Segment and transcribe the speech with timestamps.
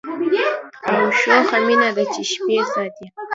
[0.89, 3.05] او شوخه مینه ده چي شپې ساتي